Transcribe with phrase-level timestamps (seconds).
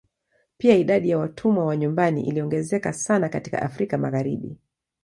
[0.57, 4.57] Pia idadi ya watumwa wa nyumbani iliongezeka sana katika Afrika Magharibi.